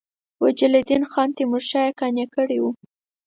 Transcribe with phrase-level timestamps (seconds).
[0.43, 2.71] وجیه الدین خان تیمورشاه یې قانع کړی وو.